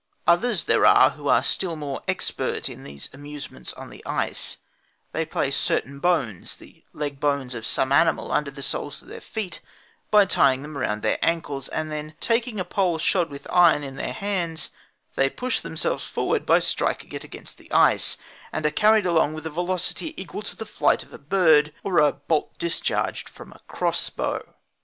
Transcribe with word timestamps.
Others 0.25 0.63
there 0.63 0.83
are 0.83 1.11
who 1.11 1.27
are 1.27 1.43
still 1.43 1.75
more 1.75 2.01
expert 2.07 2.67
in 2.67 2.83
these 2.83 3.07
amusements 3.13 3.71
on 3.73 3.91
the 3.91 4.03
ice; 4.03 4.57
they 5.11 5.23
place 5.27 5.55
certain 5.55 5.99
bones, 5.99 6.55
the 6.55 6.83
leg 6.91 7.19
bones 7.19 7.53
of 7.53 7.67
some 7.67 7.91
animal, 7.91 8.31
under 8.31 8.49
the 8.49 8.63
soles 8.63 9.03
of 9.03 9.09
their 9.09 9.21
feet 9.21 9.61
by 10.09 10.25
tying 10.25 10.63
them 10.63 10.75
round 10.75 11.03
their 11.03 11.19
ankles, 11.21 11.67
and, 11.67 11.91
then, 11.91 12.15
taking 12.19 12.59
a 12.59 12.65
pole 12.65 12.97
shod 12.97 13.29
with 13.29 13.45
iron 13.51 13.83
into 13.83 14.01
their 14.01 14.11
hands, 14.13 14.71
they 15.15 15.29
push 15.29 15.59
themselves 15.59 16.03
forward 16.03 16.47
by 16.47 16.57
striking 16.57 17.11
it 17.11 17.23
against 17.23 17.59
the 17.59 17.71
ice, 17.71 18.17
and 18.51 18.65
are 18.65 18.71
carried 18.71 19.05
along 19.05 19.33
with 19.35 19.45
a 19.45 19.51
velocity 19.51 20.19
equal 20.19 20.41
to 20.41 20.55
the 20.55 20.65
flight 20.65 21.03
of 21.03 21.13
a 21.13 21.19
bird, 21.19 21.71
or 21.83 21.99
a 21.99 22.11
bolt 22.13 22.57
discharged 22.57 23.29
from 23.29 23.51
a 23.51 23.59
cross 23.67 24.09
bow. 24.09 24.41